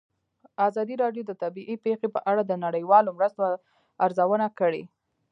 [0.67, 3.43] ازادي راډیو د طبیعي پېښې په اړه د نړیوالو مرستو
[4.05, 4.83] ارزونه کړې.